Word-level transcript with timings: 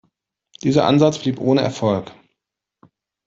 Dieser 0.63 0.87
Ansatz 0.87 1.19
blieb 1.19 1.39
ohne 1.39 1.61
Erfolg. 1.61 2.11